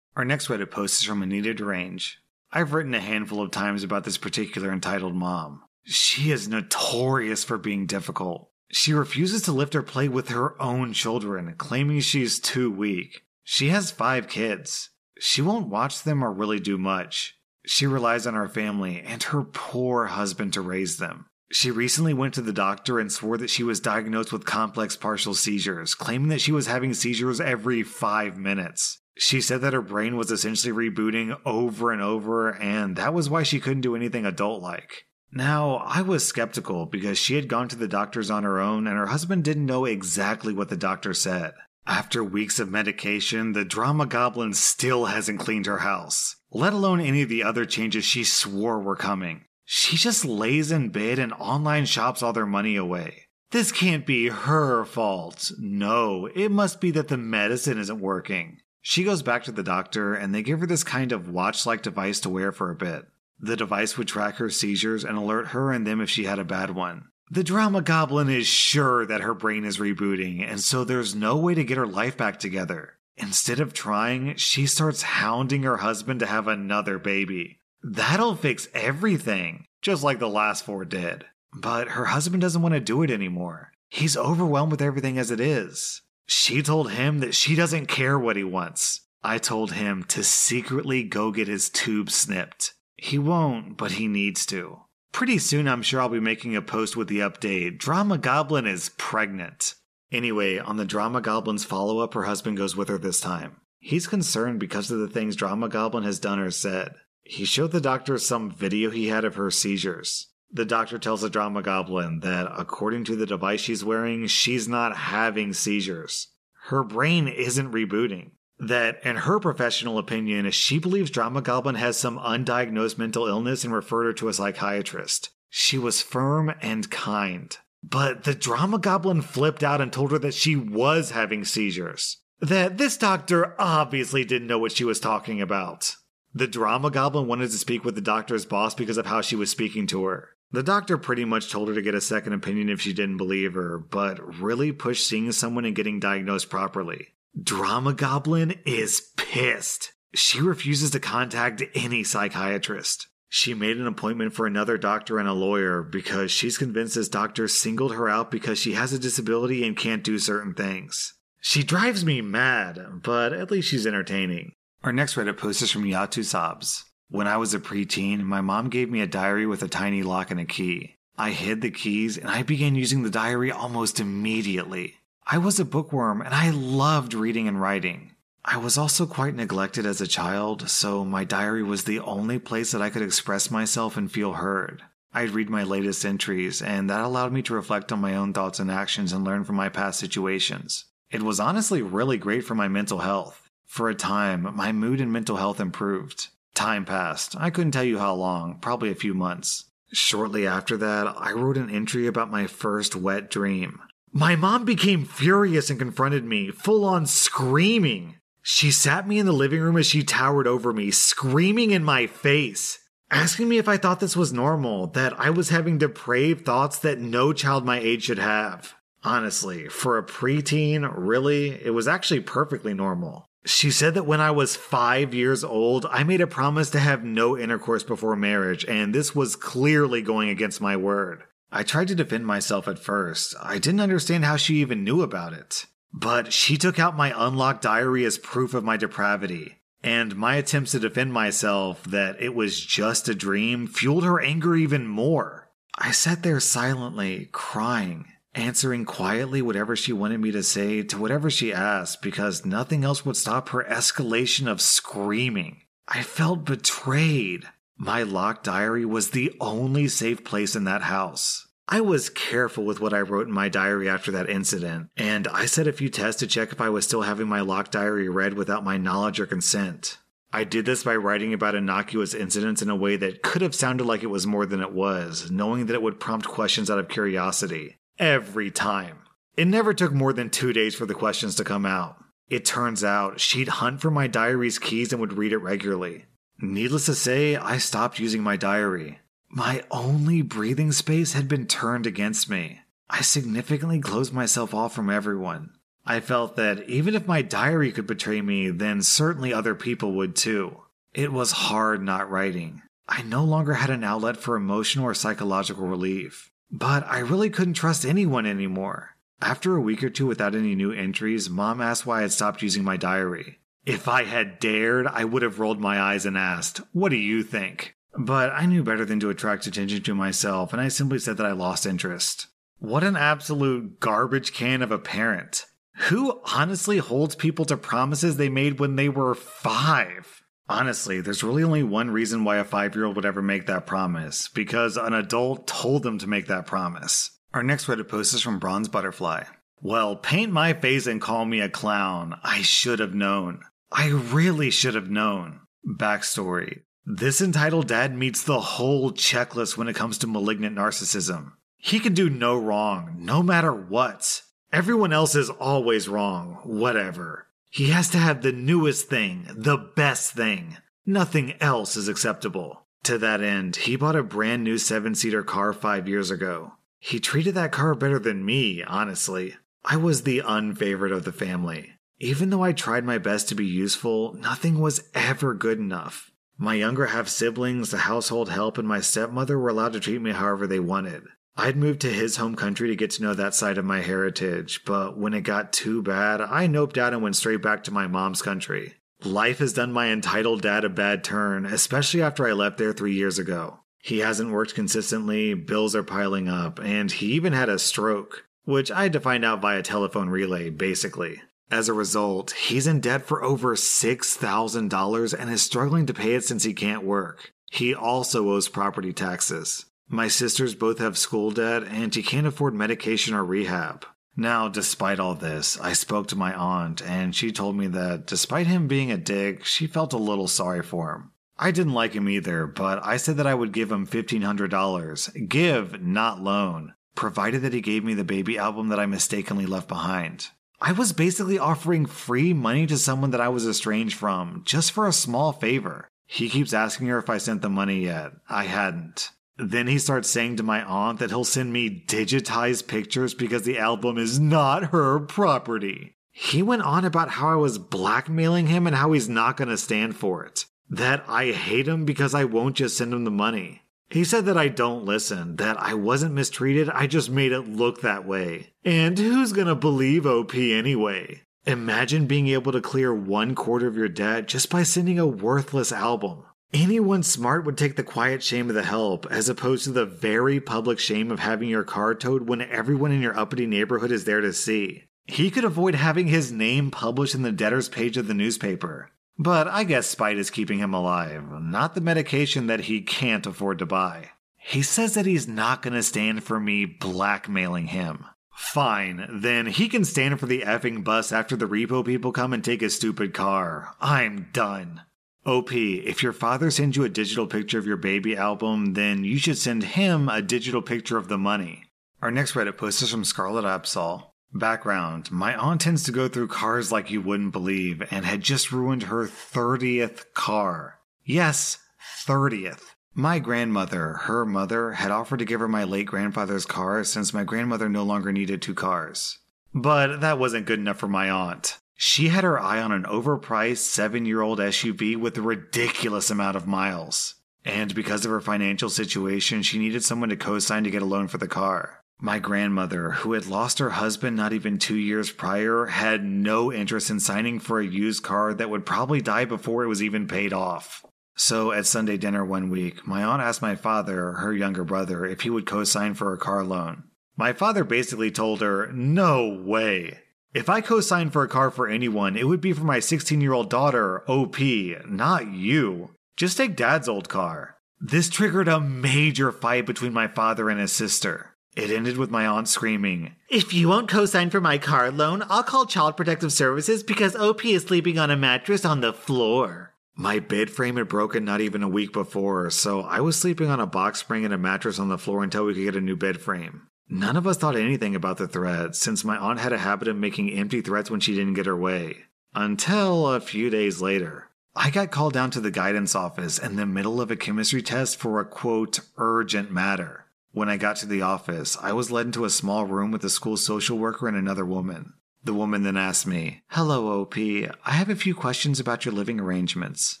Our 0.16 0.24
next 0.24 0.48
Reddit 0.48 0.70
post 0.70 1.02
is 1.02 1.06
from 1.06 1.22
Anita 1.22 1.52
Derange. 1.52 2.16
I've 2.50 2.72
written 2.72 2.94
a 2.94 3.00
handful 3.00 3.42
of 3.42 3.50
times 3.50 3.82
about 3.82 4.04
this 4.04 4.16
particular 4.16 4.72
entitled 4.72 5.14
mom. 5.14 5.60
She 5.82 6.30
is 6.30 6.48
notorious 6.48 7.44
for 7.44 7.58
being 7.58 7.84
difficult. 7.84 8.48
She 8.70 8.94
refuses 8.94 9.42
to 9.42 9.52
lift 9.52 9.74
or 9.74 9.82
play 9.82 10.08
with 10.08 10.30
her 10.30 10.60
own 10.62 10.94
children, 10.94 11.56
claiming 11.58 12.00
she's 12.00 12.40
too 12.40 12.70
weak. 12.70 13.26
She 13.42 13.68
has 13.68 13.90
five 13.90 14.28
kids. 14.28 14.88
She 15.18 15.42
won't 15.42 15.68
watch 15.68 16.04
them 16.04 16.24
or 16.24 16.32
really 16.32 16.58
do 16.58 16.78
much. 16.78 17.36
She 17.66 17.86
relies 17.86 18.26
on 18.26 18.34
our 18.34 18.48
family 18.48 19.00
and 19.00 19.22
her 19.24 19.42
poor 19.42 20.06
husband 20.06 20.52
to 20.52 20.60
raise 20.60 20.98
them. 20.98 21.26
She 21.50 21.70
recently 21.70 22.14
went 22.14 22.34
to 22.34 22.42
the 22.42 22.52
doctor 22.52 22.98
and 22.98 23.12
swore 23.12 23.38
that 23.38 23.50
she 23.50 23.62
was 23.62 23.80
diagnosed 23.80 24.32
with 24.32 24.44
complex 24.44 24.96
partial 24.96 25.34
seizures, 25.34 25.94
claiming 25.94 26.28
that 26.28 26.40
she 26.40 26.52
was 26.52 26.66
having 26.66 26.94
seizures 26.94 27.40
every 27.40 27.82
five 27.82 28.36
minutes. 28.36 29.00
She 29.16 29.40
said 29.40 29.60
that 29.60 29.72
her 29.72 29.82
brain 29.82 30.16
was 30.16 30.30
essentially 30.30 30.72
rebooting 30.72 31.38
over 31.46 31.92
and 31.92 32.02
over, 32.02 32.50
and 32.56 32.96
that 32.96 33.14
was 33.14 33.30
why 33.30 33.44
she 33.44 33.60
couldn't 33.60 33.82
do 33.82 33.94
anything 33.94 34.26
adult 34.26 34.62
like. 34.62 35.06
Now, 35.30 35.76
I 35.76 36.02
was 36.02 36.26
skeptical 36.26 36.86
because 36.86 37.18
she 37.18 37.34
had 37.34 37.48
gone 37.48 37.68
to 37.68 37.76
the 37.76 37.88
doctors 37.88 38.30
on 38.30 38.44
her 38.44 38.60
own 38.60 38.86
and 38.86 38.96
her 38.96 39.06
husband 39.06 39.44
didn't 39.44 39.66
know 39.66 39.84
exactly 39.84 40.52
what 40.52 40.68
the 40.68 40.76
doctor 40.76 41.12
said. 41.12 41.52
After 41.86 42.24
weeks 42.24 42.58
of 42.58 42.70
medication, 42.70 43.52
the 43.52 43.64
drama 43.64 44.06
goblin 44.06 44.54
still 44.54 45.06
hasn't 45.06 45.40
cleaned 45.40 45.66
her 45.66 45.78
house, 45.78 46.36
let 46.54 46.72
alone 46.72 47.00
any 47.00 47.22
of 47.22 47.28
the 47.28 47.42
other 47.42 47.66
changes 47.66 48.04
she 48.04 48.24
swore 48.24 48.80
were 48.80 48.96
coming. 48.96 49.44
She 49.64 49.96
just 49.96 50.24
lays 50.24 50.70
in 50.70 50.90
bed 50.90 51.18
and 51.18 51.32
online 51.34 51.84
shops 51.84 52.22
all 52.22 52.32
their 52.32 52.46
money 52.46 52.76
away. 52.76 53.24
This 53.50 53.72
can't 53.72 54.06
be 54.06 54.28
her 54.28 54.84
fault. 54.84 55.52
No, 55.58 56.26
it 56.34 56.50
must 56.50 56.80
be 56.80 56.90
that 56.92 57.08
the 57.08 57.16
medicine 57.16 57.78
isn't 57.78 58.00
working. 58.00 58.58
She 58.80 59.04
goes 59.04 59.22
back 59.22 59.44
to 59.44 59.52
the 59.52 59.62
doctor 59.62 60.14
and 60.14 60.34
they 60.34 60.42
give 60.42 60.60
her 60.60 60.66
this 60.66 60.84
kind 60.84 61.12
of 61.12 61.28
watch 61.28 61.66
like 61.66 61.82
device 61.82 62.20
to 62.20 62.30
wear 62.30 62.52
for 62.52 62.70
a 62.70 62.76
bit. 62.76 63.06
The 63.40 63.56
device 63.56 63.98
would 63.98 64.08
track 64.08 64.36
her 64.36 64.50
seizures 64.50 65.04
and 65.04 65.18
alert 65.18 65.48
her 65.48 65.72
and 65.72 65.86
them 65.86 66.00
if 66.00 66.10
she 66.10 66.24
had 66.24 66.38
a 66.38 66.44
bad 66.44 66.70
one. 66.70 67.08
The 67.30 67.42
drama 67.42 67.80
goblin 67.80 68.28
is 68.28 68.46
sure 68.46 69.06
that 69.06 69.22
her 69.22 69.34
brain 69.34 69.64
is 69.64 69.78
rebooting, 69.78 70.42
and 70.48 70.60
so 70.60 70.84
there's 70.84 71.14
no 71.14 71.36
way 71.36 71.54
to 71.54 71.64
get 71.64 71.78
her 71.78 71.86
life 71.86 72.16
back 72.16 72.38
together. 72.38 72.98
Instead 73.16 73.60
of 73.60 73.72
trying, 73.72 74.36
she 74.36 74.66
starts 74.66 75.02
hounding 75.02 75.62
her 75.62 75.78
husband 75.78 76.20
to 76.20 76.26
have 76.26 76.48
another 76.48 76.98
baby. 76.98 77.58
That'll 77.82 78.34
fix 78.34 78.68
everything, 78.74 79.66
just 79.82 80.02
like 80.02 80.18
the 80.18 80.28
last 80.28 80.64
four 80.64 80.84
did. 80.84 81.24
But 81.52 81.88
her 81.88 82.06
husband 82.06 82.40
doesn't 82.40 82.62
want 82.62 82.74
to 82.74 82.80
do 82.80 83.02
it 83.02 83.10
anymore. 83.10 83.72
He's 83.88 84.16
overwhelmed 84.16 84.72
with 84.72 84.82
everything 84.82 85.18
as 85.18 85.30
it 85.30 85.40
is. 85.40 86.02
She 86.26 86.62
told 86.62 86.90
him 86.90 87.20
that 87.20 87.34
she 87.34 87.54
doesn't 87.54 87.86
care 87.86 88.18
what 88.18 88.36
he 88.36 88.44
wants. 88.44 89.02
I 89.22 89.38
told 89.38 89.72
him 89.72 90.04
to 90.04 90.24
secretly 90.24 91.02
go 91.02 91.30
get 91.30 91.48
his 91.48 91.70
tube 91.70 92.10
snipped. 92.10 92.72
He 92.96 93.18
won't, 93.18 93.76
but 93.76 93.92
he 93.92 94.08
needs 94.08 94.44
to. 94.46 94.80
Pretty 95.12 95.38
soon, 95.38 95.68
I'm 95.68 95.82
sure 95.82 96.00
I'll 96.00 96.08
be 96.08 96.20
making 96.20 96.56
a 96.56 96.62
post 96.62 96.96
with 96.96 97.08
the 97.08 97.20
update 97.20 97.78
Drama 97.78 98.18
Goblin 98.18 98.66
is 98.66 98.90
pregnant. 98.98 99.74
Anyway, 100.14 100.58
on 100.58 100.76
the 100.76 100.84
Drama 100.84 101.20
Goblin's 101.20 101.64
follow 101.64 101.98
up, 101.98 102.14
her 102.14 102.22
husband 102.22 102.56
goes 102.56 102.76
with 102.76 102.88
her 102.88 102.98
this 102.98 103.20
time. 103.20 103.56
He's 103.80 104.06
concerned 104.06 104.60
because 104.60 104.88
of 104.92 105.00
the 105.00 105.08
things 105.08 105.34
Drama 105.34 105.68
Goblin 105.68 106.04
has 106.04 106.20
done 106.20 106.38
or 106.38 106.52
said. 106.52 106.94
He 107.24 107.44
showed 107.44 107.72
the 107.72 107.80
doctor 107.80 108.16
some 108.18 108.52
video 108.52 108.90
he 108.90 109.08
had 109.08 109.24
of 109.24 109.34
her 109.34 109.50
seizures. 109.50 110.28
The 110.52 110.64
doctor 110.64 111.00
tells 111.00 111.22
the 111.22 111.28
Drama 111.28 111.62
Goblin 111.62 112.20
that, 112.20 112.46
according 112.56 113.02
to 113.06 113.16
the 113.16 113.26
device 113.26 113.60
she's 113.60 113.84
wearing, 113.84 114.28
she's 114.28 114.68
not 114.68 114.96
having 114.96 115.52
seizures. 115.52 116.28
Her 116.66 116.84
brain 116.84 117.26
isn't 117.26 117.72
rebooting 117.72 118.30
that, 118.60 119.04
in 119.04 119.16
her 119.16 119.40
professional 119.40 119.98
opinion, 119.98 120.48
she 120.52 120.78
believes 120.78 121.10
Drama 121.10 121.42
Goblin 121.42 121.74
has 121.74 121.96
some 121.96 122.20
undiagnosed 122.20 122.98
mental 122.98 123.26
illness 123.26 123.64
and 123.64 123.74
referred 123.74 124.04
her 124.04 124.12
to 124.12 124.28
a 124.28 124.32
psychiatrist. 124.32 125.30
She 125.50 125.76
was 125.76 126.02
firm 126.02 126.54
and 126.62 126.88
kind. 126.88 127.56
But 127.86 128.24
the 128.24 128.34
Drama 128.34 128.78
Goblin 128.78 129.20
flipped 129.20 129.62
out 129.62 129.82
and 129.82 129.92
told 129.92 130.10
her 130.12 130.18
that 130.20 130.32
she 130.32 130.56
was 130.56 131.10
having 131.10 131.44
seizures. 131.44 132.16
That 132.40 132.78
this 132.78 132.96
doctor 132.96 133.54
obviously 133.60 134.24
didn't 134.24 134.48
know 134.48 134.58
what 134.58 134.72
she 134.72 134.84
was 134.84 134.98
talking 134.98 135.42
about. 135.42 135.94
The 136.32 136.46
Drama 136.46 136.90
Goblin 136.90 137.26
wanted 137.26 137.50
to 137.50 137.58
speak 137.58 137.84
with 137.84 137.94
the 137.94 138.00
doctor's 138.00 138.46
boss 138.46 138.74
because 138.74 138.96
of 138.96 139.06
how 139.06 139.20
she 139.20 139.36
was 139.36 139.50
speaking 139.50 139.86
to 139.88 140.04
her. 140.06 140.30
The 140.50 140.62
doctor 140.62 140.96
pretty 140.96 141.26
much 141.26 141.50
told 141.50 141.68
her 141.68 141.74
to 141.74 141.82
get 141.82 141.94
a 141.94 142.00
second 142.00 142.32
opinion 142.32 142.70
if 142.70 142.80
she 142.80 142.92
didn't 142.92 143.18
believe 143.18 143.54
her, 143.54 143.78
but 143.78 144.40
really 144.40 144.72
pushed 144.72 145.06
seeing 145.06 145.30
someone 145.32 145.64
and 145.64 145.76
getting 145.76 146.00
diagnosed 146.00 146.48
properly. 146.48 147.08
Drama 147.40 147.92
Goblin 147.92 148.60
is 148.64 149.10
pissed. 149.16 149.92
She 150.14 150.40
refuses 150.40 150.90
to 150.92 151.00
contact 151.00 151.62
any 151.74 152.02
psychiatrist. 152.02 153.08
She 153.36 153.52
made 153.52 153.78
an 153.78 153.88
appointment 153.88 154.32
for 154.32 154.46
another 154.46 154.78
doctor 154.78 155.18
and 155.18 155.28
a 155.28 155.32
lawyer 155.32 155.82
because 155.82 156.30
she's 156.30 156.56
convinced 156.56 156.94
this 156.94 157.08
doctor 157.08 157.48
singled 157.48 157.92
her 157.92 158.08
out 158.08 158.30
because 158.30 158.60
she 158.60 158.74
has 158.74 158.92
a 158.92 158.98
disability 158.98 159.66
and 159.66 159.76
can't 159.76 160.04
do 160.04 160.20
certain 160.20 160.54
things. 160.54 161.14
She 161.40 161.64
drives 161.64 162.04
me 162.04 162.20
mad, 162.20 162.78
but 163.02 163.32
at 163.32 163.50
least 163.50 163.68
she's 163.68 163.88
entertaining. 163.88 164.52
Our 164.84 164.92
next 164.92 165.16
Reddit 165.16 165.36
post 165.36 165.62
is 165.62 165.72
from 165.72 165.82
Yatu 165.82 166.24
Sobs. 166.24 166.84
When 167.08 167.26
I 167.26 167.36
was 167.36 167.52
a 167.52 167.58
preteen, 167.58 168.20
my 168.20 168.40
mom 168.40 168.68
gave 168.68 168.88
me 168.88 169.00
a 169.00 169.06
diary 169.08 169.46
with 169.46 169.64
a 169.64 169.68
tiny 169.68 170.04
lock 170.04 170.30
and 170.30 170.38
a 170.38 170.44
key. 170.44 170.94
I 171.18 171.32
hid 171.32 171.60
the 171.60 171.72
keys 171.72 172.16
and 172.16 172.28
I 172.30 172.44
began 172.44 172.76
using 172.76 173.02
the 173.02 173.10
diary 173.10 173.50
almost 173.50 173.98
immediately. 173.98 174.94
I 175.26 175.38
was 175.38 175.58
a 175.58 175.64
bookworm 175.64 176.20
and 176.20 176.32
I 176.32 176.50
loved 176.50 177.14
reading 177.14 177.48
and 177.48 177.60
writing. 177.60 178.13
I 178.46 178.58
was 178.58 178.76
also 178.76 179.06
quite 179.06 179.34
neglected 179.34 179.86
as 179.86 180.02
a 180.02 180.06
child, 180.06 180.68
so 180.68 181.02
my 181.02 181.24
diary 181.24 181.62
was 181.62 181.84
the 181.84 182.00
only 182.00 182.38
place 182.38 182.72
that 182.72 182.82
I 182.82 182.90
could 182.90 183.00
express 183.00 183.50
myself 183.50 183.96
and 183.96 184.12
feel 184.12 184.34
heard. 184.34 184.82
I'd 185.14 185.30
read 185.30 185.48
my 185.48 185.62
latest 185.62 186.04
entries, 186.04 186.60
and 186.60 186.90
that 186.90 187.00
allowed 187.00 187.32
me 187.32 187.40
to 187.42 187.54
reflect 187.54 187.90
on 187.90 188.00
my 188.00 188.14
own 188.14 188.34
thoughts 188.34 188.58
and 188.58 188.70
actions 188.70 189.12
and 189.12 189.24
learn 189.24 189.44
from 189.44 189.56
my 189.56 189.70
past 189.70 189.98
situations. 189.98 190.84
It 191.10 191.22
was 191.22 191.40
honestly 191.40 191.80
really 191.80 192.18
great 192.18 192.44
for 192.44 192.54
my 192.54 192.68
mental 192.68 192.98
health. 192.98 193.48
For 193.64 193.88
a 193.88 193.94
time, 193.94 194.54
my 194.54 194.72
mood 194.72 195.00
and 195.00 195.12
mental 195.12 195.36
health 195.36 195.58
improved. 195.58 196.28
Time 196.54 196.84
passed. 196.84 197.34
I 197.38 197.50
couldn't 197.50 197.72
tell 197.72 197.84
you 197.84 197.98
how 197.98 198.14
long, 198.14 198.58
probably 198.60 198.90
a 198.90 198.94
few 198.94 199.14
months. 199.14 199.64
Shortly 199.92 200.46
after 200.46 200.76
that, 200.76 201.14
I 201.16 201.32
wrote 201.32 201.56
an 201.56 201.70
entry 201.70 202.06
about 202.06 202.30
my 202.30 202.46
first 202.46 202.94
wet 202.94 203.30
dream. 203.30 203.80
My 204.12 204.36
mom 204.36 204.64
became 204.64 205.06
furious 205.06 205.70
and 205.70 205.78
confronted 205.78 206.24
me, 206.24 206.50
full 206.50 206.84
on 206.84 207.06
screaming. 207.06 208.16
She 208.46 208.70
sat 208.70 209.08
me 209.08 209.18
in 209.18 209.24
the 209.24 209.32
living 209.32 209.62
room 209.62 209.78
as 209.78 209.86
she 209.86 210.02
towered 210.02 210.46
over 210.46 210.74
me, 210.74 210.90
screaming 210.90 211.70
in 211.70 211.82
my 211.82 212.06
face, 212.06 212.78
asking 213.10 213.48
me 213.48 213.56
if 213.56 213.68
I 213.68 213.78
thought 213.78 214.00
this 214.00 214.18
was 214.18 214.34
normal, 214.34 214.88
that 214.88 215.18
I 215.18 215.30
was 215.30 215.48
having 215.48 215.78
depraved 215.78 216.44
thoughts 216.44 216.78
that 216.80 217.00
no 217.00 217.32
child 217.32 217.64
my 217.64 217.78
age 217.78 218.04
should 218.04 218.18
have. 218.18 218.74
Honestly, 219.02 219.68
for 219.68 219.96
a 219.96 220.04
preteen, 220.04 220.92
really, 220.94 221.52
it 221.64 221.70
was 221.70 221.88
actually 221.88 222.20
perfectly 222.20 222.74
normal. 222.74 223.24
She 223.46 223.70
said 223.70 223.94
that 223.94 224.04
when 224.06 224.20
I 224.20 224.30
was 224.30 224.56
five 224.56 225.14
years 225.14 225.42
old, 225.42 225.86
I 225.86 226.04
made 226.04 226.20
a 226.20 226.26
promise 226.26 226.68
to 226.72 226.78
have 226.78 227.02
no 227.02 227.38
intercourse 227.38 227.82
before 227.82 228.14
marriage, 228.14 228.66
and 228.66 228.94
this 228.94 229.16
was 229.16 229.36
clearly 229.36 230.02
going 230.02 230.28
against 230.28 230.60
my 230.60 230.76
word. 230.76 231.22
I 231.50 231.62
tried 231.62 231.88
to 231.88 231.94
defend 231.94 232.26
myself 232.26 232.68
at 232.68 232.78
first. 232.78 233.34
I 233.40 233.58
didn't 233.58 233.80
understand 233.80 234.26
how 234.26 234.36
she 234.36 234.56
even 234.56 234.84
knew 234.84 235.00
about 235.00 235.32
it. 235.32 235.64
But 235.96 236.32
she 236.32 236.58
took 236.58 236.80
out 236.80 236.96
my 236.96 237.14
unlocked 237.16 237.62
diary 237.62 238.04
as 238.04 238.18
proof 238.18 238.52
of 238.52 238.64
my 238.64 238.76
depravity. 238.76 239.58
And 239.80 240.16
my 240.16 240.34
attempts 240.34 240.72
to 240.72 240.80
defend 240.80 241.12
myself 241.12 241.84
that 241.84 242.20
it 242.20 242.34
was 242.34 242.60
just 242.60 243.08
a 243.08 243.14
dream 243.14 243.68
fueled 243.68 244.02
her 244.02 244.20
anger 244.20 244.56
even 244.56 244.88
more. 244.88 245.50
I 245.78 245.92
sat 245.92 246.24
there 246.24 246.40
silently, 246.40 247.28
crying, 247.30 248.06
answering 248.34 248.86
quietly 248.86 249.40
whatever 249.40 249.76
she 249.76 249.92
wanted 249.92 250.20
me 250.20 250.32
to 250.32 250.42
say 250.42 250.82
to 250.82 250.98
whatever 250.98 251.30
she 251.30 251.52
asked 251.52 252.02
because 252.02 252.44
nothing 252.44 252.82
else 252.82 253.06
would 253.06 253.16
stop 253.16 253.50
her 253.50 253.64
escalation 253.68 254.50
of 254.50 254.60
screaming. 254.60 255.60
I 255.86 256.02
felt 256.02 256.44
betrayed. 256.44 257.44
My 257.76 258.02
locked 258.02 258.44
diary 258.44 258.84
was 258.84 259.10
the 259.10 259.32
only 259.40 259.86
safe 259.86 260.24
place 260.24 260.56
in 260.56 260.64
that 260.64 260.82
house. 260.82 261.43
I 261.66 261.80
was 261.80 262.10
careful 262.10 262.64
with 262.64 262.80
what 262.80 262.92
I 262.92 263.00
wrote 263.00 263.26
in 263.26 263.32
my 263.32 263.48
diary 263.48 263.88
after 263.88 264.10
that 264.12 264.28
incident, 264.28 264.90
and 264.98 265.26
I 265.28 265.46
set 265.46 265.66
a 265.66 265.72
few 265.72 265.88
tests 265.88 266.20
to 266.20 266.26
check 266.26 266.52
if 266.52 266.60
I 266.60 266.68
was 266.68 266.84
still 266.84 267.02
having 267.02 267.26
my 267.26 267.40
locked 267.40 267.72
diary 267.72 268.08
read 268.08 268.34
without 268.34 268.64
my 268.64 268.76
knowledge 268.76 269.18
or 269.18 269.26
consent. 269.26 269.98
I 270.30 270.44
did 270.44 270.66
this 270.66 270.82
by 270.82 270.96
writing 270.96 271.32
about 271.32 271.54
innocuous 271.54 272.12
incidents 272.12 272.60
in 272.60 272.68
a 272.68 272.76
way 272.76 272.96
that 272.96 273.22
could 273.22 273.40
have 273.40 273.54
sounded 273.54 273.84
like 273.84 274.02
it 274.02 274.08
was 274.08 274.26
more 274.26 274.44
than 274.44 274.60
it 274.60 274.72
was, 274.72 275.30
knowing 275.30 275.66
that 275.66 275.74
it 275.74 275.82
would 275.82 276.00
prompt 276.00 276.26
questions 276.26 276.70
out 276.70 276.78
of 276.78 276.88
curiosity. 276.88 277.78
Every 277.98 278.50
time. 278.50 278.98
It 279.36 279.46
never 279.46 279.72
took 279.72 279.92
more 279.92 280.12
than 280.12 280.30
two 280.30 280.52
days 280.52 280.74
for 280.74 280.86
the 280.86 280.94
questions 280.94 281.36
to 281.36 281.44
come 281.44 281.64
out. 281.64 281.96
It 282.28 282.44
turns 282.44 282.82
out 282.82 283.20
she'd 283.20 283.48
hunt 283.48 283.80
for 283.80 283.90
my 283.90 284.06
diary's 284.06 284.58
keys 284.58 284.92
and 284.92 285.00
would 285.00 285.16
read 285.16 285.32
it 285.32 285.38
regularly. 285.38 286.06
Needless 286.40 286.86
to 286.86 286.94
say, 286.94 287.36
I 287.36 287.58
stopped 287.58 288.00
using 288.00 288.22
my 288.22 288.36
diary. 288.36 288.98
My 289.36 289.64
only 289.68 290.22
breathing 290.22 290.70
space 290.70 291.14
had 291.14 291.26
been 291.26 291.48
turned 291.48 291.88
against 291.88 292.30
me. 292.30 292.60
I 292.88 293.00
significantly 293.00 293.80
closed 293.80 294.12
myself 294.12 294.54
off 294.54 294.72
from 294.72 294.88
everyone. 294.88 295.50
I 295.84 295.98
felt 295.98 296.36
that 296.36 296.68
even 296.68 296.94
if 296.94 297.08
my 297.08 297.20
diary 297.20 297.72
could 297.72 297.88
betray 297.88 298.22
me, 298.22 298.50
then 298.50 298.80
certainly 298.80 299.34
other 299.34 299.56
people 299.56 299.94
would 299.94 300.14
too. 300.14 300.60
It 300.94 301.12
was 301.12 301.32
hard 301.32 301.82
not 301.82 302.08
writing. 302.08 302.62
I 302.88 303.02
no 303.02 303.24
longer 303.24 303.54
had 303.54 303.70
an 303.70 303.82
outlet 303.82 304.18
for 304.18 304.36
emotional 304.36 304.84
or 304.84 304.94
psychological 304.94 305.66
relief. 305.66 306.30
But 306.52 306.86
I 306.86 307.00
really 307.00 307.28
couldn't 307.28 307.54
trust 307.54 307.84
anyone 307.84 308.26
anymore. 308.26 308.96
After 309.20 309.56
a 309.56 309.60
week 309.60 309.82
or 309.82 309.90
two 309.90 310.06
without 310.06 310.36
any 310.36 310.54
new 310.54 310.70
entries, 310.70 311.28
mom 311.28 311.60
asked 311.60 311.84
why 311.84 311.98
I 311.98 312.02
had 312.02 312.12
stopped 312.12 312.42
using 312.42 312.62
my 312.62 312.76
diary. 312.76 313.40
If 313.66 313.88
I 313.88 314.04
had 314.04 314.38
dared, 314.38 314.86
I 314.86 315.04
would 315.04 315.22
have 315.22 315.40
rolled 315.40 315.58
my 315.58 315.80
eyes 315.80 316.06
and 316.06 316.16
asked, 316.16 316.58
What 316.72 316.90
do 316.90 316.96
you 316.96 317.24
think? 317.24 317.74
But 317.96 318.32
I 318.32 318.46
knew 318.46 318.62
better 318.62 318.84
than 318.84 319.00
to 319.00 319.10
attract 319.10 319.46
attention 319.46 319.82
to 319.82 319.94
myself, 319.94 320.52
and 320.52 320.60
I 320.60 320.68
simply 320.68 320.98
said 320.98 321.16
that 321.16 321.26
I 321.26 321.32
lost 321.32 321.66
interest. 321.66 322.26
What 322.58 322.82
an 322.82 322.96
absolute 322.96 323.78
garbage 323.78 324.32
can 324.32 324.62
of 324.62 324.72
a 324.72 324.78
parent. 324.78 325.46
Who 325.88 326.20
honestly 326.32 326.78
holds 326.78 327.14
people 327.14 327.44
to 327.46 327.56
promises 327.56 328.16
they 328.16 328.28
made 328.28 328.58
when 328.58 328.76
they 328.76 328.88
were 328.88 329.14
five? 329.14 330.22
Honestly, 330.48 331.00
there's 331.00 331.24
really 331.24 331.42
only 331.42 331.62
one 331.62 331.90
reason 331.90 332.24
why 332.24 332.36
a 332.36 332.44
five 332.44 332.74
year 332.74 332.84
old 332.84 332.96
would 332.96 333.06
ever 333.06 333.22
make 333.22 333.46
that 333.46 333.66
promise 333.66 334.28
because 334.28 334.76
an 334.76 334.92
adult 334.92 335.46
told 335.46 335.82
them 335.82 335.98
to 335.98 336.06
make 336.06 336.26
that 336.26 336.46
promise. 336.46 337.10
Our 337.32 337.42
next 337.42 337.66
Reddit 337.66 337.88
post 337.88 338.14
is 338.14 338.20
from 338.20 338.38
Bronze 338.38 338.68
Butterfly. 338.68 339.24
Well, 339.60 339.96
paint 339.96 340.32
my 340.32 340.52
face 340.52 340.86
and 340.86 341.00
call 341.00 341.24
me 341.24 341.40
a 341.40 341.48
clown. 341.48 342.18
I 342.22 342.42
should 342.42 342.78
have 342.78 342.94
known. 342.94 343.40
I 343.72 343.88
really 343.88 344.50
should 344.50 344.74
have 344.74 344.90
known. 344.90 345.40
Backstory 345.66 346.60
This 346.86 347.22
entitled 347.22 347.68
dad 347.68 347.96
meets 347.96 348.22
the 348.22 348.40
whole 348.40 348.92
checklist 348.92 349.56
when 349.56 349.68
it 349.68 349.76
comes 349.76 349.96
to 349.98 350.06
malignant 350.06 350.56
narcissism. 350.56 351.32
He 351.56 351.80
can 351.80 351.94
do 351.94 352.10
no 352.10 352.36
wrong, 352.36 352.96
no 352.98 353.22
matter 353.22 353.54
what. 353.54 354.22
Everyone 354.52 354.92
else 354.92 355.14
is 355.14 355.30
always 355.30 355.88
wrong, 355.88 356.40
whatever. 356.44 357.28
He 357.48 357.70
has 357.70 357.88
to 357.90 357.98
have 357.98 358.20
the 358.20 358.32
newest 358.32 358.88
thing, 358.88 359.26
the 359.34 359.56
best 359.56 360.12
thing. 360.12 360.58
Nothing 360.84 361.34
else 361.40 361.74
is 361.74 361.88
acceptable. 361.88 362.66
To 362.82 362.98
that 362.98 363.22
end, 363.22 363.56
he 363.56 363.76
bought 363.76 363.96
a 363.96 364.02
brand 364.02 364.44
new 364.44 364.58
seven 364.58 364.94
seater 364.94 365.22
car 365.22 365.54
five 365.54 365.88
years 365.88 366.10
ago. 366.10 366.52
He 366.80 367.00
treated 367.00 367.34
that 367.34 367.50
car 367.50 367.74
better 367.74 367.98
than 367.98 368.26
me, 368.26 368.62
honestly. 368.62 369.36
I 369.64 369.78
was 369.78 370.02
the 370.02 370.20
unfavorite 370.20 370.92
of 370.92 371.04
the 371.04 371.12
family. 371.12 371.72
Even 371.98 372.28
though 372.28 372.42
I 372.42 372.52
tried 372.52 372.84
my 372.84 372.98
best 372.98 373.30
to 373.30 373.34
be 373.34 373.46
useful, 373.46 374.12
nothing 374.12 374.58
was 374.58 374.86
ever 374.94 375.32
good 375.32 375.58
enough. 375.58 376.10
My 376.36 376.54
younger 376.54 376.86
half 376.86 377.08
siblings, 377.08 377.70
the 377.70 377.78
household 377.78 378.28
help, 378.28 378.58
and 378.58 378.66
my 378.66 378.80
stepmother 378.80 379.38
were 379.38 379.50
allowed 379.50 379.72
to 379.74 379.80
treat 379.80 380.00
me 380.00 380.12
however 380.12 380.46
they 380.46 380.60
wanted. 380.60 381.04
I'd 381.36 381.56
moved 381.56 381.80
to 381.80 381.92
his 381.92 382.16
home 382.16 382.36
country 382.36 382.68
to 382.68 382.76
get 382.76 382.90
to 382.92 383.02
know 383.02 383.14
that 383.14 383.34
side 383.34 383.58
of 383.58 383.64
my 383.64 383.80
heritage, 383.80 384.64
but 384.64 384.96
when 384.96 385.14
it 385.14 385.22
got 385.22 385.52
too 385.52 385.82
bad, 385.82 386.20
I 386.20 386.46
noped 386.46 386.78
out 386.78 386.92
and 386.92 387.02
went 387.02 387.16
straight 387.16 387.42
back 387.42 387.64
to 387.64 387.72
my 387.72 387.86
mom's 387.86 388.22
country. 388.22 388.74
Life 389.04 389.38
has 389.38 389.52
done 389.52 389.72
my 389.72 389.88
entitled 389.88 390.42
dad 390.42 390.64
a 390.64 390.68
bad 390.68 391.02
turn, 391.02 391.44
especially 391.44 392.02
after 392.02 392.26
I 392.26 392.32
left 392.32 392.58
there 392.58 392.72
three 392.72 392.94
years 392.94 393.18
ago. 393.18 393.60
He 393.78 393.98
hasn't 393.98 394.30
worked 394.30 394.54
consistently, 394.54 395.34
bills 395.34 395.74
are 395.74 395.82
piling 395.82 396.28
up, 396.28 396.58
and 396.60 396.90
he 396.90 397.12
even 397.12 397.32
had 397.32 397.48
a 397.48 397.58
stroke, 397.58 398.26
which 398.44 398.70
I 398.70 398.84
had 398.84 398.92
to 398.94 399.00
find 399.00 399.24
out 399.24 399.42
via 399.42 399.62
telephone 399.62 400.08
relay, 400.08 400.50
basically. 400.50 401.20
As 401.50 401.68
a 401.68 401.74
result, 401.74 402.32
he's 402.32 402.66
in 402.66 402.80
debt 402.80 403.06
for 403.06 403.22
over 403.22 403.54
$6,000 403.54 405.14
and 405.18 405.30
is 405.30 405.42
struggling 405.42 405.86
to 405.86 405.94
pay 405.94 406.14
it 406.14 406.24
since 406.24 406.44
he 406.44 406.54
can't 406.54 406.84
work. 406.84 407.32
He 407.50 407.74
also 407.74 408.30
owes 408.30 408.48
property 408.48 408.92
taxes. 408.92 409.66
My 409.88 410.08
sisters 410.08 410.54
both 410.54 410.78
have 410.78 410.98
school 410.98 411.30
debt, 411.30 411.62
and 411.64 411.94
he 411.94 412.02
can't 412.02 412.26
afford 412.26 412.54
medication 412.54 413.14
or 413.14 413.24
rehab. 413.24 413.86
Now, 414.16 414.48
despite 414.48 414.98
all 414.98 415.14
this, 415.14 415.60
I 415.60 415.72
spoke 415.72 416.08
to 416.08 416.16
my 416.16 416.32
aunt, 416.34 416.82
and 416.82 417.14
she 417.14 417.30
told 417.30 417.56
me 417.56 417.66
that 417.68 418.06
despite 418.06 418.46
him 418.46 418.66
being 418.66 418.90
a 418.90 418.96
dick, 418.96 419.44
she 419.44 419.66
felt 419.66 419.92
a 419.92 419.98
little 419.98 420.28
sorry 420.28 420.62
for 420.62 420.94
him. 420.94 421.10
I 421.38 421.50
didn't 421.50 421.74
like 421.74 421.92
him 421.94 422.08
either, 422.08 422.46
but 422.46 422.84
I 422.84 422.96
said 422.96 423.16
that 423.16 423.26
I 423.26 423.34
would 423.34 423.52
give 423.52 423.72
him 423.72 423.86
$1,500. 423.86 425.28
Give, 425.28 425.82
not 425.82 426.22
loan, 426.22 426.74
provided 426.94 427.42
that 427.42 427.52
he 427.52 427.60
gave 427.60 427.84
me 427.84 427.94
the 427.94 428.04
baby 428.04 428.38
album 428.38 428.68
that 428.68 428.78
I 428.78 428.86
mistakenly 428.86 429.46
left 429.46 429.68
behind. 429.68 430.28
I 430.66 430.72
was 430.72 430.94
basically 430.94 431.38
offering 431.38 431.84
free 431.84 432.32
money 432.32 432.66
to 432.68 432.78
someone 432.78 433.10
that 433.10 433.20
I 433.20 433.28
was 433.28 433.46
estranged 433.46 433.98
from, 433.98 434.40
just 434.46 434.72
for 434.72 434.88
a 434.88 434.94
small 434.94 435.30
favor. 435.30 435.90
He 436.06 436.30
keeps 436.30 436.54
asking 436.54 436.86
her 436.86 436.96
if 436.96 437.10
I 437.10 437.18
sent 437.18 437.42
the 437.42 437.50
money 437.50 437.84
yet. 437.84 438.12
I 438.30 438.44
hadn't. 438.44 439.10
Then 439.36 439.66
he 439.66 439.78
starts 439.78 440.08
saying 440.08 440.36
to 440.36 440.42
my 440.42 440.64
aunt 440.64 441.00
that 441.00 441.10
he'll 441.10 441.24
send 441.24 441.52
me 441.52 441.84
digitized 441.86 442.66
pictures 442.66 443.12
because 443.12 443.42
the 443.42 443.58
album 443.58 443.98
is 443.98 444.18
not 444.18 444.70
her 444.70 445.00
property. 445.00 445.96
He 446.12 446.42
went 446.42 446.62
on 446.62 446.86
about 446.86 447.10
how 447.10 447.28
I 447.28 447.36
was 447.36 447.58
blackmailing 447.58 448.46
him 448.46 448.66
and 448.66 448.74
how 448.74 448.92
he's 448.92 449.08
not 449.08 449.36
going 449.36 449.48
to 449.48 449.58
stand 449.58 449.96
for 449.96 450.24
it. 450.24 450.46
That 450.70 451.04
I 451.06 451.32
hate 451.32 451.68
him 451.68 451.84
because 451.84 452.14
I 452.14 452.24
won't 452.24 452.56
just 452.56 452.78
send 452.78 452.94
him 452.94 453.04
the 453.04 453.10
money. 453.10 453.63
He 453.94 454.02
said 454.02 454.26
that 454.26 454.36
I 454.36 454.48
don't 454.48 454.84
listen, 454.84 455.36
that 455.36 455.56
I 455.62 455.74
wasn't 455.74 456.14
mistreated, 456.14 456.68
I 456.68 456.88
just 456.88 457.10
made 457.10 457.30
it 457.30 457.46
look 457.46 457.80
that 457.82 458.04
way. 458.04 458.48
And 458.64 458.98
who's 458.98 459.32
gonna 459.32 459.54
believe 459.54 460.04
OP 460.04 460.34
anyway? 460.34 461.22
Imagine 461.46 462.08
being 462.08 462.26
able 462.26 462.50
to 462.50 462.60
clear 462.60 462.92
one 462.92 463.36
quarter 463.36 463.68
of 463.68 463.76
your 463.76 463.88
debt 463.88 464.26
just 464.26 464.50
by 464.50 464.64
sending 464.64 464.98
a 464.98 465.06
worthless 465.06 465.70
album. 465.70 466.24
Anyone 466.52 467.04
smart 467.04 467.44
would 467.44 467.56
take 467.56 467.76
the 467.76 467.84
quiet 467.84 468.20
shame 468.20 468.48
of 468.48 468.56
the 468.56 468.64
help, 468.64 469.06
as 469.12 469.28
opposed 469.28 469.62
to 469.62 469.70
the 469.70 469.86
very 469.86 470.40
public 470.40 470.80
shame 470.80 471.12
of 471.12 471.20
having 471.20 471.48
your 471.48 471.62
car 471.62 471.94
towed 471.94 472.28
when 472.28 472.42
everyone 472.42 472.90
in 472.90 473.00
your 473.00 473.16
uppity 473.16 473.46
neighborhood 473.46 473.92
is 473.92 474.06
there 474.06 474.20
to 474.20 474.32
see. 474.32 474.86
He 475.06 475.30
could 475.30 475.44
avoid 475.44 475.76
having 475.76 476.08
his 476.08 476.32
name 476.32 476.72
published 476.72 477.14
in 477.14 477.22
the 477.22 477.30
debtor's 477.30 477.68
page 477.68 477.96
of 477.96 478.08
the 478.08 478.14
newspaper. 478.14 478.90
But 479.18 479.46
I 479.46 479.64
guess 479.64 479.86
spite 479.86 480.18
is 480.18 480.30
keeping 480.30 480.58
him 480.58 480.74
alive, 480.74 481.24
not 481.40 481.74
the 481.74 481.80
medication 481.80 482.46
that 482.48 482.60
he 482.60 482.80
can't 482.80 483.26
afford 483.26 483.58
to 483.60 483.66
buy. 483.66 484.10
He 484.36 484.62
says 484.62 484.94
that 484.94 485.06
he's 485.06 485.28
not 485.28 485.62
going 485.62 485.74
to 485.74 485.82
stand 485.82 486.24
for 486.24 486.40
me 486.40 486.64
blackmailing 486.64 487.68
him. 487.68 488.04
Fine, 488.34 489.06
then 489.08 489.46
he 489.46 489.68
can 489.68 489.84
stand 489.84 490.18
for 490.18 490.26
the 490.26 490.40
effing 490.40 490.82
bus 490.82 491.12
after 491.12 491.36
the 491.36 491.46
repo 491.46 491.84
people 491.84 492.10
come 492.10 492.32
and 492.32 492.44
take 492.44 492.60
his 492.60 492.74
stupid 492.74 493.14
car. 493.14 493.74
I'm 493.80 494.28
done. 494.32 494.82
OP, 495.24 495.52
if 495.52 496.02
your 496.02 496.12
father 496.12 496.50
sends 496.50 496.76
you 496.76 496.84
a 496.84 496.88
digital 496.88 497.26
picture 497.26 497.58
of 497.58 497.66
your 497.66 497.78
baby 497.78 498.16
album, 498.16 498.74
then 498.74 499.04
you 499.04 499.16
should 499.16 499.38
send 499.38 499.62
him 499.62 500.08
a 500.08 500.20
digital 500.20 500.60
picture 500.60 500.98
of 500.98 501.08
the 501.08 501.16
money. 501.16 501.64
Our 502.02 502.10
next 502.10 502.32
Reddit 502.32 502.58
post 502.58 502.82
is 502.82 502.90
from 502.90 503.04
Scarlet 503.04 503.44
Absol. 503.44 504.10
Background 504.36 505.12
My 505.12 505.36
aunt 505.36 505.60
tends 505.60 505.84
to 505.84 505.92
go 505.92 506.08
through 506.08 506.26
cars 506.26 506.72
like 506.72 506.90
you 506.90 507.00
wouldn't 507.00 507.30
believe 507.30 507.86
and 507.92 508.04
had 508.04 508.20
just 508.20 508.50
ruined 508.50 508.84
her 508.84 509.06
30th 509.06 510.12
car. 510.12 510.80
Yes, 511.04 511.58
30th. 512.04 512.62
My 512.94 513.20
grandmother, 513.20 513.92
her 514.02 514.26
mother, 514.26 514.72
had 514.72 514.90
offered 514.90 515.20
to 515.20 515.24
give 515.24 515.38
her 515.38 515.46
my 515.46 515.62
late 515.62 515.86
grandfather's 515.86 516.46
car 516.46 516.82
since 516.82 517.14
my 517.14 517.22
grandmother 517.22 517.68
no 517.68 517.84
longer 517.84 518.12
needed 518.12 518.42
two 518.42 518.54
cars. 518.54 519.18
But 519.54 520.00
that 520.00 520.18
wasn't 520.18 520.46
good 520.46 520.58
enough 520.58 520.78
for 520.78 520.88
my 520.88 521.08
aunt. 521.08 521.58
She 521.76 522.08
had 522.08 522.24
her 522.24 522.40
eye 522.40 522.60
on 522.60 522.72
an 522.72 522.84
overpriced 522.84 523.58
seven 523.58 524.04
year 524.04 524.20
old 524.20 524.40
SUV 524.40 524.96
with 524.96 525.16
a 525.16 525.22
ridiculous 525.22 526.10
amount 526.10 526.36
of 526.36 526.48
miles. 526.48 527.14
And 527.44 527.72
because 527.72 528.04
of 528.04 528.10
her 528.10 528.20
financial 528.20 528.70
situation, 528.70 529.42
she 529.42 529.60
needed 529.60 529.84
someone 529.84 530.08
to 530.08 530.16
co 530.16 530.40
sign 530.40 530.64
to 530.64 530.70
get 530.70 530.82
a 530.82 530.86
loan 530.86 531.06
for 531.06 531.18
the 531.18 531.28
car. 531.28 531.83
My 532.00 532.18
grandmother, 532.18 532.90
who 532.90 533.12
had 533.12 533.26
lost 533.26 533.60
her 533.60 533.70
husband 533.70 534.16
not 534.16 534.32
even 534.32 534.58
two 534.58 534.76
years 534.76 535.12
prior, 535.12 535.66
had 535.66 536.04
no 536.04 536.52
interest 536.52 536.90
in 536.90 537.00
signing 537.00 537.38
for 537.38 537.60
a 537.60 537.66
used 537.66 538.02
car 538.02 538.34
that 538.34 538.50
would 538.50 538.66
probably 538.66 539.00
die 539.00 539.24
before 539.24 539.64
it 539.64 539.68
was 539.68 539.82
even 539.82 540.08
paid 540.08 540.32
off. 540.32 540.84
So 541.16 541.52
at 541.52 541.66
Sunday 541.66 541.96
dinner 541.96 542.24
one 542.24 542.50
week, 542.50 542.86
my 542.86 543.04
aunt 543.04 543.22
asked 543.22 543.40
my 543.40 543.54
father, 543.54 544.12
her 544.14 544.32
younger 544.32 544.64
brother, 544.64 545.06
if 545.06 545.20
he 545.20 545.30
would 545.30 545.46
co 545.46 545.62
sign 545.64 545.94
for 545.94 546.12
a 546.12 546.18
car 546.18 546.42
loan. 546.42 546.84
My 547.16 547.32
father 547.32 547.62
basically 547.62 548.10
told 548.10 548.40
her, 548.40 548.70
No 548.72 549.28
way. 549.28 550.00
If 550.34 550.48
I 550.48 550.60
co 550.60 550.80
sign 550.80 551.10
for 551.10 551.22
a 551.22 551.28
car 551.28 551.52
for 551.52 551.68
anyone, 551.68 552.16
it 552.16 552.26
would 552.26 552.40
be 552.40 552.52
for 552.52 552.64
my 552.64 552.80
16 552.80 553.20
year 553.20 553.32
old 553.32 553.48
daughter, 553.48 554.02
OP, 554.10 554.40
not 554.86 555.28
you. 555.28 555.90
Just 556.16 556.36
take 556.36 556.56
dad's 556.56 556.88
old 556.88 557.08
car. 557.08 557.56
This 557.80 558.08
triggered 558.08 558.48
a 558.48 558.60
major 558.60 559.30
fight 559.30 559.66
between 559.66 559.92
my 559.92 560.08
father 560.08 560.50
and 560.50 560.60
his 560.60 560.72
sister. 560.72 561.33
It 561.56 561.70
ended 561.70 561.96
with 561.96 562.10
my 562.10 562.26
aunt 562.26 562.48
screaming, 562.48 563.14
If 563.28 563.54
you 563.54 563.68
won't 563.68 563.88
co 563.88 564.06
sign 564.06 564.30
for 564.30 564.40
my 564.40 564.58
car 564.58 564.90
loan, 564.90 565.22
I'll 565.28 565.44
call 565.44 565.66
Child 565.66 565.96
Protective 565.96 566.32
Services 566.32 566.82
because 566.82 567.14
OP 567.14 567.44
is 567.44 567.62
sleeping 567.62 567.98
on 567.98 568.10
a 568.10 568.16
mattress 568.16 568.64
on 568.64 568.80
the 568.80 568.92
floor. 568.92 569.72
My 569.94 570.18
bed 570.18 570.50
frame 570.50 570.76
had 570.76 570.88
broken 570.88 571.24
not 571.24 571.40
even 571.40 571.62
a 571.62 571.68
week 571.68 571.92
before, 571.92 572.50
so 572.50 572.80
I 572.80 573.00
was 573.00 573.14
sleeping 573.14 573.48
on 573.48 573.60
a 573.60 573.66
box 573.66 574.00
spring 574.00 574.24
and 574.24 574.34
a 574.34 574.38
mattress 574.38 574.80
on 574.80 574.88
the 574.88 574.98
floor 574.98 575.22
until 575.22 575.44
we 575.44 575.54
could 575.54 575.62
get 575.62 575.76
a 575.76 575.80
new 575.80 575.94
bed 575.94 576.20
frame. 576.20 576.62
None 576.88 577.16
of 577.16 577.26
us 577.26 577.36
thought 577.38 577.54
anything 577.54 577.94
about 577.94 578.16
the 578.18 578.26
threat, 578.26 578.74
since 578.74 579.04
my 579.04 579.16
aunt 579.16 579.38
had 579.38 579.52
a 579.52 579.58
habit 579.58 579.86
of 579.86 579.96
making 579.96 580.32
empty 580.32 580.60
threats 580.60 580.90
when 580.90 580.98
she 580.98 581.14
didn't 581.14 581.34
get 581.34 581.46
her 581.46 581.56
way. 581.56 581.98
Until 582.34 583.06
a 583.06 583.20
few 583.20 583.48
days 583.48 583.80
later. 583.80 584.28
I 584.56 584.70
got 584.70 584.90
called 584.90 585.12
down 585.12 585.30
to 585.32 585.40
the 585.40 585.50
guidance 585.52 585.94
office 585.94 586.38
in 586.38 586.56
the 586.56 586.66
middle 586.66 587.00
of 587.00 587.12
a 587.12 587.16
chemistry 587.16 587.62
test 587.62 587.96
for 587.96 588.18
a 588.18 588.24
quote, 588.24 588.80
urgent 588.96 589.52
matter. 589.52 590.03
When 590.34 590.48
I 590.48 590.56
got 590.56 590.74
to 590.78 590.86
the 590.86 591.00
office, 591.00 591.56
I 591.62 591.72
was 591.72 591.92
led 591.92 592.06
into 592.06 592.24
a 592.24 592.30
small 592.30 592.66
room 592.66 592.90
with 592.90 593.04
a 593.04 593.08
school 593.08 593.36
social 593.36 593.78
worker 593.78 594.08
and 594.08 594.16
another 594.16 594.44
woman. 594.44 594.94
The 595.22 595.32
woman 595.32 595.62
then 595.62 595.76
asked 595.76 596.08
me, 596.08 596.42
Hello, 596.48 597.00
OP. 597.00 597.16
I 597.16 597.70
have 597.70 597.88
a 597.88 597.94
few 597.94 598.16
questions 598.16 598.58
about 598.58 598.84
your 598.84 598.92
living 598.92 599.20
arrangements. 599.20 600.00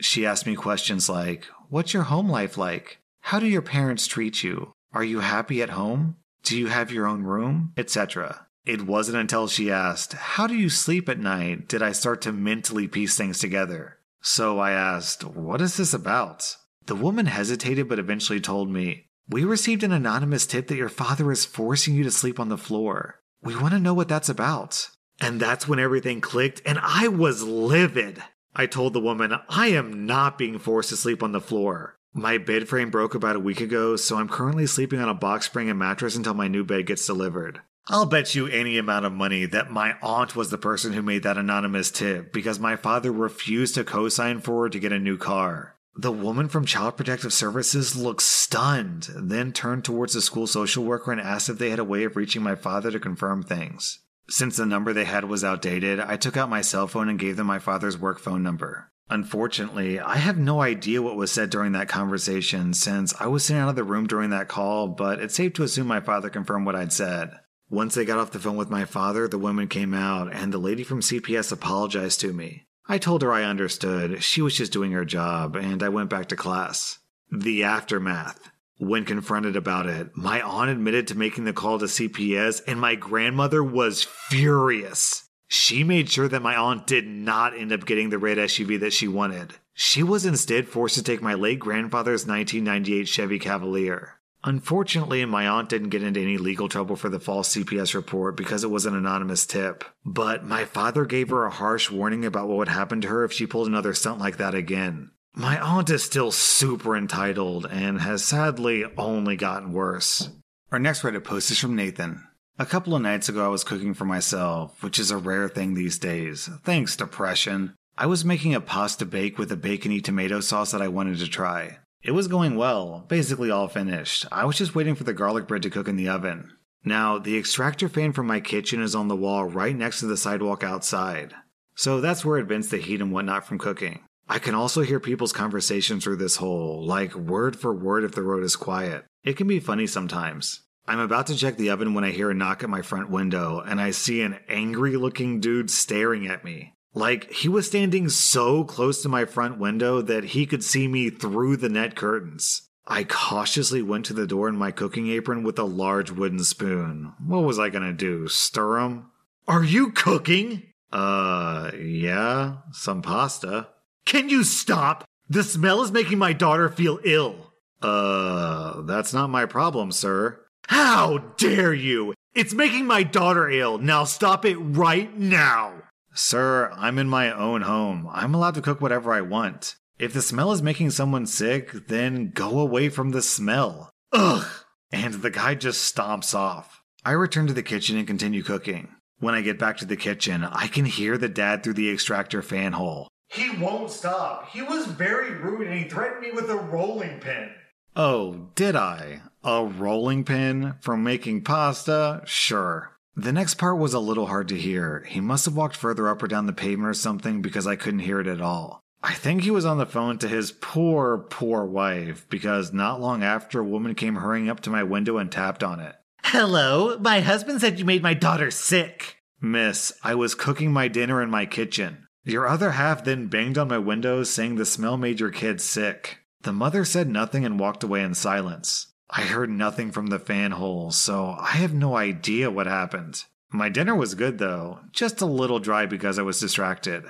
She 0.00 0.24
asked 0.24 0.46
me 0.46 0.54
questions 0.54 1.08
like, 1.08 1.46
What's 1.68 1.92
your 1.92 2.04
home 2.04 2.30
life 2.30 2.56
like? 2.56 2.98
How 3.22 3.40
do 3.40 3.48
your 3.48 3.60
parents 3.60 4.06
treat 4.06 4.44
you? 4.44 4.70
Are 4.92 5.02
you 5.02 5.18
happy 5.18 5.60
at 5.60 5.70
home? 5.70 6.14
Do 6.44 6.56
you 6.56 6.68
have 6.68 6.92
your 6.92 7.08
own 7.08 7.24
room? 7.24 7.72
Etc. 7.76 8.46
It 8.64 8.86
wasn't 8.86 9.18
until 9.18 9.48
she 9.48 9.68
asked, 9.68 10.12
How 10.12 10.46
do 10.46 10.54
you 10.54 10.70
sleep 10.70 11.08
at 11.08 11.18
night? 11.18 11.66
did 11.66 11.82
I 11.82 11.90
start 11.90 12.22
to 12.22 12.32
mentally 12.32 12.86
piece 12.86 13.16
things 13.16 13.40
together. 13.40 13.98
So 14.22 14.60
I 14.60 14.70
asked, 14.70 15.24
What 15.24 15.60
is 15.60 15.76
this 15.76 15.92
about? 15.92 16.56
The 16.86 16.94
woman 16.94 17.26
hesitated 17.26 17.88
but 17.88 17.98
eventually 17.98 18.40
told 18.40 18.70
me, 18.70 19.08
We 19.28 19.44
received 19.44 19.82
an 19.82 19.92
anonymous 19.92 20.46
tip 20.46 20.68
that 20.68 20.76
your 20.76 20.90
father 20.90 21.32
is 21.32 21.46
forcing 21.46 21.94
you 21.94 22.04
to 22.04 22.10
sleep 22.10 22.38
on 22.38 22.50
the 22.50 22.58
floor. 22.58 23.20
We 23.42 23.56
want 23.56 23.72
to 23.72 23.80
know 23.80 23.94
what 23.94 24.08
that's 24.08 24.28
about. 24.28 24.90
And 25.20 25.40
that's 25.40 25.66
when 25.66 25.78
everything 25.78 26.20
clicked, 26.20 26.60
and 26.66 26.78
I 26.82 27.08
was 27.08 27.42
livid. 27.42 28.22
I 28.54 28.66
told 28.66 28.92
the 28.92 29.00
woman, 29.00 29.34
I 29.48 29.68
am 29.68 30.04
not 30.06 30.36
being 30.36 30.58
forced 30.58 30.90
to 30.90 30.96
sleep 30.96 31.22
on 31.22 31.32
the 31.32 31.40
floor. 31.40 31.96
My 32.12 32.36
bed 32.38 32.68
frame 32.68 32.90
broke 32.90 33.14
about 33.14 33.36
a 33.36 33.40
week 33.40 33.60
ago, 33.60 33.96
so 33.96 34.16
I'm 34.16 34.28
currently 34.28 34.66
sleeping 34.66 35.00
on 35.00 35.08
a 35.08 35.14
box 35.14 35.46
spring 35.46 35.70
and 35.70 35.78
mattress 35.78 36.16
until 36.16 36.34
my 36.34 36.46
new 36.46 36.62
bed 36.62 36.86
gets 36.86 37.06
delivered. 37.06 37.60
I'll 37.88 38.06
bet 38.06 38.34
you 38.34 38.46
any 38.46 38.78
amount 38.78 39.04
of 39.04 39.12
money 39.12 39.46
that 39.46 39.70
my 39.70 39.96
aunt 40.02 40.36
was 40.36 40.50
the 40.50 40.58
person 40.58 40.92
who 40.92 41.02
made 41.02 41.22
that 41.22 41.36
anonymous 41.36 41.90
tip 41.90 42.32
because 42.32 42.58
my 42.58 42.76
father 42.76 43.12
refused 43.12 43.74
to 43.74 43.84
co 43.84 44.08
sign 44.08 44.40
for 44.40 44.64
her 44.64 44.68
to 44.70 44.78
get 44.78 44.92
a 44.92 44.98
new 44.98 45.18
car. 45.18 45.73
The 45.96 46.12
woman 46.12 46.48
from 46.48 46.64
Child 46.64 46.96
Protective 46.96 47.32
Services 47.32 47.94
looked 47.94 48.22
stunned, 48.22 49.08
then 49.14 49.52
turned 49.52 49.84
towards 49.84 50.14
the 50.14 50.20
school 50.20 50.48
social 50.48 50.84
worker 50.84 51.12
and 51.12 51.20
asked 51.20 51.48
if 51.48 51.58
they 51.58 51.70
had 51.70 51.78
a 51.78 51.84
way 51.84 52.02
of 52.02 52.16
reaching 52.16 52.42
my 52.42 52.56
father 52.56 52.90
to 52.90 52.98
confirm 52.98 53.42
things. 53.42 54.00
Since 54.28 54.56
the 54.56 54.66
number 54.66 54.92
they 54.92 55.04
had 55.04 55.24
was 55.24 55.44
outdated, 55.44 56.00
I 56.00 56.16
took 56.16 56.36
out 56.36 56.50
my 56.50 56.62
cell 56.62 56.88
phone 56.88 57.08
and 57.08 57.18
gave 57.18 57.36
them 57.36 57.46
my 57.46 57.58
father's 57.58 57.96
work 57.96 58.18
phone 58.18 58.42
number. 58.42 58.90
Unfortunately, 59.10 60.00
I 60.00 60.16
have 60.16 60.38
no 60.38 60.62
idea 60.62 61.02
what 61.02 61.16
was 61.16 61.30
said 61.30 61.50
during 61.50 61.72
that 61.72 61.88
conversation 61.88 62.72
since 62.72 63.14
I 63.20 63.26
was 63.26 63.44
sitting 63.44 63.62
out 63.62 63.68
of 63.68 63.76
the 63.76 63.84
room 63.84 64.06
during 64.06 64.30
that 64.30 64.48
call, 64.48 64.88
but 64.88 65.20
it's 65.20 65.34
safe 65.34 65.52
to 65.54 65.62
assume 65.62 65.86
my 65.86 66.00
father 66.00 66.30
confirmed 66.30 66.66
what 66.66 66.74
I'd 66.74 66.92
said. 66.92 67.38
Once 67.68 67.94
they 67.94 68.04
got 68.04 68.18
off 68.18 68.30
the 68.30 68.38
phone 68.38 68.56
with 68.56 68.70
my 68.70 68.84
father, 68.84 69.28
the 69.28 69.38
woman 69.38 69.68
came 69.68 69.94
out, 69.94 70.32
and 70.32 70.52
the 70.52 70.58
lady 70.58 70.82
from 70.82 71.00
CPS 71.00 71.52
apologized 71.52 72.20
to 72.20 72.32
me. 72.32 72.66
I 72.86 72.98
told 72.98 73.22
her 73.22 73.32
I 73.32 73.44
understood, 73.44 74.22
she 74.22 74.42
was 74.42 74.54
just 74.56 74.72
doing 74.72 74.92
her 74.92 75.04
job, 75.04 75.56
and 75.56 75.82
I 75.82 75.88
went 75.88 76.10
back 76.10 76.28
to 76.28 76.36
class. 76.36 76.98
The 77.30 77.64
aftermath. 77.64 78.50
When 78.78 79.04
confronted 79.04 79.56
about 79.56 79.86
it, 79.86 80.16
my 80.16 80.42
aunt 80.42 80.70
admitted 80.70 81.08
to 81.08 81.18
making 81.18 81.44
the 81.44 81.52
call 81.52 81.78
to 81.78 81.86
CPS, 81.86 82.60
and 82.66 82.78
my 82.78 82.94
grandmother 82.94 83.64
was 83.64 84.02
furious. 84.02 85.28
She 85.46 85.84
made 85.84 86.10
sure 86.10 86.28
that 86.28 86.42
my 86.42 86.56
aunt 86.56 86.86
did 86.86 87.06
not 87.06 87.56
end 87.56 87.72
up 87.72 87.86
getting 87.86 88.10
the 88.10 88.18
red 88.18 88.36
SUV 88.36 88.78
that 88.80 88.92
she 88.92 89.08
wanted. 89.08 89.54
She 89.72 90.02
was 90.02 90.26
instead 90.26 90.68
forced 90.68 90.96
to 90.96 91.02
take 91.02 91.22
my 91.22 91.34
late 91.34 91.60
grandfather's 91.60 92.26
1998 92.26 93.08
Chevy 93.08 93.38
Cavalier. 93.38 94.18
Unfortunately, 94.46 95.24
my 95.24 95.48
aunt 95.48 95.70
didn't 95.70 95.88
get 95.88 96.02
into 96.02 96.20
any 96.20 96.36
legal 96.36 96.68
trouble 96.68 96.96
for 96.96 97.08
the 97.08 97.18
false 97.18 97.54
CPS 97.54 97.94
report 97.94 98.36
because 98.36 98.62
it 98.62 98.70
was 98.70 98.84
an 98.84 98.94
anonymous 98.94 99.46
tip. 99.46 99.84
But 100.04 100.44
my 100.44 100.66
father 100.66 101.06
gave 101.06 101.30
her 101.30 101.46
a 101.46 101.50
harsh 101.50 101.90
warning 101.90 102.26
about 102.26 102.46
what 102.46 102.58
would 102.58 102.68
happen 102.68 103.00
to 103.00 103.08
her 103.08 103.24
if 103.24 103.32
she 103.32 103.46
pulled 103.46 103.68
another 103.68 103.94
stunt 103.94 104.20
like 104.20 104.36
that 104.36 104.54
again. 104.54 105.10
My 105.34 105.58
aunt 105.58 105.88
is 105.88 106.04
still 106.04 106.30
super 106.30 106.94
entitled 106.94 107.66
and 107.70 108.02
has 108.02 108.22
sadly 108.22 108.84
only 108.98 109.36
gotten 109.36 109.72
worse. 109.72 110.28
Our 110.70 110.78
next 110.78 111.02
Reddit 111.02 111.24
post 111.24 111.50
is 111.50 111.58
from 111.58 111.74
Nathan. 111.74 112.22
A 112.58 112.66
couple 112.66 112.94
of 112.94 113.02
nights 113.02 113.30
ago, 113.30 113.44
I 113.44 113.48
was 113.48 113.64
cooking 113.64 113.94
for 113.94 114.04
myself, 114.04 114.82
which 114.82 114.98
is 114.98 115.10
a 115.10 115.16
rare 115.16 115.48
thing 115.48 115.74
these 115.74 115.98
days. 115.98 116.50
Thanks, 116.62 116.96
depression. 116.96 117.74
I 117.96 118.06
was 118.06 118.24
making 118.24 118.54
a 118.54 118.60
pasta 118.60 119.06
bake 119.06 119.38
with 119.38 119.50
a 119.50 119.56
bacony 119.56 120.00
tomato 120.00 120.40
sauce 120.40 120.72
that 120.72 120.82
I 120.82 120.88
wanted 120.88 121.18
to 121.18 121.28
try. 121.28 121.78
It 122.04 122.12
was 122.12 122.28
going 122.28 122.56
well, 122.56 123.06
basically 123.08 123.50
all 123.50 123.66
finished. 123.66 124.26
I 124.30 124.44
was 124.44 124.58
just 124.58 124.74
waiting 124.74 124.94
for 124.94 125.04
the 125.04 125.14
garlic 125.14 125.48
bread 125.48 125.62
to 125.62 125.70
cook 125.70 125.88
in 125.88 125.96
the 125.96 126.10
oven. 126.10 126.50
Now, 126.84 127.18
the 127.18 127.38
extractor 127.38 127.88
fan 127.88 128.12
from 128.12 128.26
my 128.26 128.40
kitchen 128.40 128.82
is 128.82 128.94
on 128.94 129.08
the 129.08 129.16
wall 129.16 129.46
right 129.46 129.74
next 129.74 130.00
to 130.00 130.06
the 130.06 130.18
sidewalk 130.18 130.62
outside. 130.62 131.32
So 131.76 132.02
that's 132.02 132.22
where 132.22 132.36
it 132.36 132.44
vents 132.44 132.68
the 132.68 132.76
heat 132.76 133.00
and 133.00 133.10
whatnot 133.10 133.46
from 133.46 133.58
cooking. 133.58 134.04
I 134.28 134.38
can 134.38 134.54
also 134.54 134.82
hear 134.82 135.00
people's 135.00 135.32
conversations 135.32 136.04
through 136.04 136.16
this 136.16 136.36
hole, 136.36 136.86
like 136.86 137.14
word 137.14 137.56
for 137.56 137.74
word 137.74 138.04
if 138.04 138.12
the 138.12 138.22
road 138.22 138.44
is 138.44 138.54
quiet. 138.54 139.06
It 139.22 139.38
can 139.38 139.46
be 139.46 139.58
funny 139.58 139.86
sometimes. 139.86 140.60
I'm 140.86 141.00
about 141.00 141.26
to 141.28 141.36
check 141.36 141.56
the 141.56 141.70
oven 141.70 141.94
when 141.94 142.04
I 142.04 142.10
hear 142.10 142.30
a 142.30 142.34
knock 142.34 142.62
at 142.62 142.68
my 142.68 142.82
front 142.82 143.08
window, 143.08 143.60
and 143.60 143.80
I 143.80 143.92
see 143.92 144.20
an 144.20 144.38
angry 144.46 144.98
looking 144.98 145.40
dude 145.40 145.70
staring 145.70 146.26
at 146.26 146.44
me. 146.44 146.73
Like, 146.94 147.32
he 147.32 147.48
was 147.48 147.66
standing 147.66 148.08
so 148.08 148.62
close 148.62 149.02
to 149.02 149.08
my 149.08 149.24
front 149.24 149.58
window 149.58 150.00
that 150.00 150.24
he 150.24 150.46
could 150.46 150.62
see 150.62 150.86
me 150.86 151.10
through 151.10 151.56
the 151.56 151.68
net 151.68 151.96
curtains. 151.96 152.62
I 152.86 153.04
cautiously 153.04 153.82
went 153.82 154.04
to 154.06 154.12
the 154.12 154.26
door 154.26 154.48
in 154.48 154.56
my 154.56 154.70
cooking 154.70 155.08
apron 155.08 155.42
with 155.42 155.58
a 155.58 155.64
large 155.64 156.10
wooden 156.10 156.44
spoon. 156.44 157.14
What 157.18 157.44
was 157.44 157.58
I 157.58 157.70
gonna 157.70 157.92
do? 157.94 158.28
Stir 158.28 158.78
him? 158.78 159.06
Are 159.48 159.64
you 159.64 159.90
cooking? 159.90 160.62
Uh, 160.92 161.72
yeah, 161.76 162.58
some 162.72 163.02
pasta. 163.02 163.68
Can 164.04 164.28
you 164.28 164.44
stop? 164.44 165.04
The 165.28 165.42
smell 165.42 165.82
is 165.82 165.90
making 165.90 166.18
my 166.18 166.32
daughter 166.32 166.68
feel 166.68 167.00
ill. 167.04 167.52
Uh, 167.82 168.82
that's 168.82 169.12
not 169.12 169.30
my 169.30 169.46
problem, 169.46 169.90
sir. 169.90 170.40
How 170.68 171.18
dare 171.36 171.74
you? 171.74 172.14
It's 172.34 172.54
making 172.54 172.86
my 172.86 173.02
daughter 173.02 173.48
ill. 173.48 173.78
Now 173.78 174.04
stop 174.04 174.44
it 174.44 174.56
right 174.56 175.16
now. 175.18 175.72
Sir, 176.16 176.70
I'm 176.76 176.98
in 176.98 177.08
my 177.08 177.32
own 177.32 177.62
home. 177.62 178.08
I'm 178.12 178.34
allowed 178.34 178.54
to 178.54 178.62
cook 178.62 178.80
whatever 178.80 179.12
I 179.12 179.20
want. 179.20 179.74
If 179.98 180.12
the 180.12 180.22
smell 180.22 180.52
is 180.52 180.62
making 180.62 180.90
someone 180.90 181.26
sick, 181.26 181.72
then 181.88 182.30
go 182.30 182.60
away 182.60 182.88
from 182.88 183.10
the 183.10 183.20
smell. 183.20 183.90
Ugh! 184.12 184.46
And 184.92 185.14
the 185.14 185.30
guy 185.30 185.56
just 185.56 185.92
stomps 185.92 186.32
off. 186.32 186.82
I 187.04 187.10
return 187.10 187.48
to 187.48 187.52
the 187.52 187.64
kitchen 187.64 187.96
and 187.98 188.06
continue 188.06 188.44
cooking. 188.44 188.94
When 189.18 189.34
I 189.34 189.40
get 189.40 189.58
back 189.58 189.76
to 189.78 189.84
the 189.84 189.96
kitchen, 189.96 190.44
I 190.44 190.68
can 190.68 190.84
hear 190.84 191.18
the 191.18 191.28
dad 191.28 191.62
through 191.62 191.74
the 191.74 191.90
extractor 191.90 192.42
fan 192.42 192.72
hole. 192.72 193.08
He 193.28 193.50
won't 193.50 193.90
stop. 193.90 194.50
He 194.50 194.62
was 194.62 194.86
very 194.86 195.32
rude 195.32 195.66
and 195.66 195.76
he 195.76 195.88
threatened 195.88 196.20
me 196.20 196.30
with 196.30 196.48
a 196.48 196.56
rolling 196.56 197.18
pin. 197.18 197.50
Oh, 197.96 198.50
did 198.54 198.76
I? 198.76 199.22
A 199.42 199.64
rolling 199.64 200.24
pin? 200.24 200.74
For 200.80 200.96
making 200.96 201.42
pasta? 201.42 202.22
Sure. 202.24 202.93
The 203.16 203.32
next 203.32 203.54
part 203.54 203.78
was 203.78 203.94
a 203.94 204.00
little 204.00 204.26
hard 204.26 204.48
to 204.48 204.58
hear. 204.58 205.04
He 205.08 205.20
must 205.20 205.44
have 205.44 205.56
walked 205.56 205.76
further 205.76 206.08
up 206.08 206.22
or 206.22 206.26
down 206.26 206.46
the 206.46 206.52
pavement 206.52 206.88
or 206.88 206.94
something 206.94 207.42
because 207.42 207.66
I 207.66 207.76
couldn't 207.76 208.00
hear 208.00 208.20
it 208.20 208.26
at 208.26 208.40
all. 208.40 208.82
I 209.04 209.14
think 209.14 209.42
he 209.42 209.50
was 209.50 209.64
on 209.64 209.78
the 209.78 209.86
phone 209.86 210.18
to 210.18 210.28
his 210.28 210.50
poor, 210.50 211.18
poor 211.18 211.64
wife 211.64 212.26
because 212.28 212.72
not 212.72 213.00
long 213.00 213.22
after 213.22 213.60
a 213.60 213.64
woman 213.64 213.94
came 213.94 214.16
hurrying 214.16 214.48
up 214.48 214.60
to 214.60 214.70
my 214.70 214.82
window 214.82 215.18
and 215.18 215.30
tapped 215.30 215.62
on 215.62 215.78
it. 215.78 215.94
Hello, 216.24 216.98
my 216.98 217.20
husband 217.20 217.60
said 217.60 217.78
you 217.78 217.84
made 217.84 218.02
my 218.02 218.14
daughter 218.14 218.50
sick. 218.50 219.18
Miss, 219.40 219.92
I 220.02 220.14
was 220.14 220.34
cooking 220.34 220.72
my 220.72 220.88
dinner 220.88 221.22
in 221.22 221.30
my 221.30 221.44
kitchen. 221.44 222.08
Your 222.24 222.48
other 222.48 222.72
half 222.72 223.04
then 223.04 223.26
banged 223.26 223.58
on 223.58 223.68
my 223.68 223.78
window 223.78 224.22
saying 224.22 224.54
the 224.54 224.64
smell 224.64 224.96
made 224.96 225.20
your 225.20 225.30
kid 225.30 225.60
sick. 225.60 226.20
The 226.40 226.52
mother 226.52 226.84
said 226.84 227.08
nothing 227.08 227.44
and 227.44 227.60
walked 227.60 227.84
away 227.84 228.02
in 228.02 228.14
silence. 228.14 228.93
I 229.16 229.22
heard 229.22 229.48
nothing 229.48 229.92
from 229.92 230.08
the 230.08 230.18
fan 230.18 230.50
hole, 230.50 230.90
so 230.90 231.36
I 231.38 231.52
have 231.58 231.72
no 231.72 231.96
idea 231.96 232.50
what 232.50 232.66
happened. 232.66 233.22
My 233.48 233.68
dinner 233.68 233.94
was 233.94 234.16
good 234.16 234.38
though, 234.38 234.80
just 234.90 235.20
a 235.20 235.26
little 235.26 235.60
dry 235.60 235.86
because 235.86 236.18
I 236.18 236.22
was 236.22 236.40
distracted. 236.40 237.04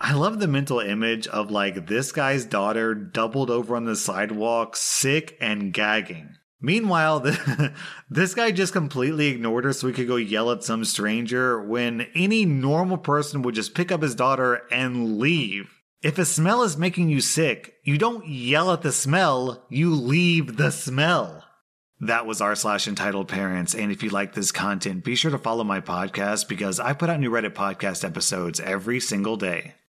I 0.00 0.14
love 0.14 0.40
the 0.40 0.48
mental 0.48 0.80
image 0.80 1.26
of 1.26 1.50
like 1.50 1.86
this 1.86 2.12
guy's 2.12 2.46
daughter 2.46 2.94
doubled 2.94 3.50
over 3.50 3.76
on 3.76 3.84
the 3.84 3.94
sidewalk, 3.94 4.74
sick 4.74 5.36
and 5.38 5.70
gagging. 5.74 6.36
Meanwhile, 6.62 7.20
this 8.10 8.34
guy 8.34 8.52
just 8.52 8.72
completely 8.72 9.26
ignored 9.26 9.64
her 9.64 9.74
so 9.74 9.86
he 9.86 9.92
could 9.92 10.08
go 10.08 10.16
yell 10.16 10.50
at 10.52 10.64
some 10.64 10.86
stranger 10.86 11.62
when 11.62 12.06
any 12.14 12.46
normal 12.46 12.96
person 12.96 13.42
would 13.42 13.54
just 13.54 13.74
pick 13.74 13.92
up 13.92 14.00
his 14.00 14.14
daughter 14.14 14.62
and 14.70 15.18
leave. 15.18 15.82
If 16.00 16.16
a 16.18 16.24
smell 16.24 16.62
is 16.62 16.78
making 16.78 17.10
you 17.10 17.20
sick, 17.20 17.74
you 17.84 17.98
don't 17.98 18.26
yell 18.26 18.72
at 18.72 18.80
the 18.80 18.92
smell, 18.92 19.66
you 19.68 19.94
leave 19.94 20.56
the 20.56 20.70
smell. 20.70 21.44
That 22.00 22.26
was 22.26 22.40
r 22.40 22.54
slash 22.54 22.88
entitled 22.88 23.28
parents. 23.28 23.74
And 23.74 23.92
if 23.92 24.02
you 24.02 24.08
like 24.08 24.34
this 24.34 24.52
content, 24.52 25.04
be 25.04 25.14
sure 25.14 25.30
to 25.30 25.38
follow 25.38 25.64
my 25.64 25.80
podcast 25.80 26.48
because 26.48 26.80
I 26.80 26.94
put 26.94 27.10
out 27.10 27.20
new 27.20 27.30
Reddit 27.30 27.52
podcast 27.52 28.04
episodes 28.04 28.58
every 28.58 29.00
single 29.00 29.36
day. 29.36 29.74